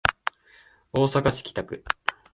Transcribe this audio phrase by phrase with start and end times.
[0.93, 1.83] 大阪市北区